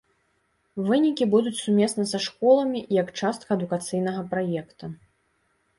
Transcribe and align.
Вынікі 0.87 1.27
будуць 1.33 1.59
сумесна 1.65 2.07
са 2.13 2.23
школамі 2.29 2.79
як 3.01 3.07
частка 3.23 3.49
адукацыйнага 3.59 4.21
праекта. 4.35 4.93